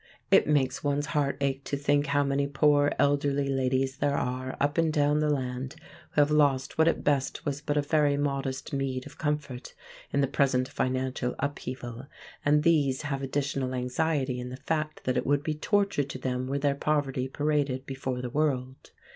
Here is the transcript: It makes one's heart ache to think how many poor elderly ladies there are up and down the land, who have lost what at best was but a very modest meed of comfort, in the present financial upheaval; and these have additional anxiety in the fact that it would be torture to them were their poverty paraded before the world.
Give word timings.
It 0.31 0.47
makes 0.47 0.83
one's 0.83 1.05
heart 1.13 1.37
ache 1.41 1.63
to 1.65 1.77
think 1.77 2.07
how 2.07 2.23
many 2.23 2.47
poor 2.47 2.91
elderly 2.97 3.47
ladies 3.47 3.97
there 3.97 4.15
are 4.17 4.57
up 4.59 4.79
and 4.79 4.91
down 4.91 5.19
the 5.19 5.29
land, 5.29 5.75
who 6.13 6.21
have 6.21 6.31
lost 6.31 6.75
what 6.79 6.87
at 6.87 7.03
best 7.03 7.45
was 7.45 7.61
but 7.61 7.77
a 7.77 7.83
very 7.83 8.17
modest 8.17 8.73
meed 8.73 9.05
of 9.05 9.19
comfort, 9.19 9.75
in 10.11 10.21
the 10.21 10.27
present 10.27 10.67
financial 10.67 11.35
upheaval; 11.37 12.07
and 12.43 12.63
these 12.63 13.03
have 13.03 13.21
additional 13.21 13.75
anxiety 13.75 14.39
in 14.39 14.49
the 14.49 14.57
fact 14.57 15.03
that 15.03 15.17
it 15.17 15.25
would 15.27 15.43
be 15.43 15.53
torture 15.53 16.03
to 16.03 16.17
them 16.17 16.47
were 16.47 16.57
their 16.57 16.73
poverty 16.73 17.27
paraded 17.27 17.85
before 17.85 18.23
the 18.23 18.29
world. 18.31 18.89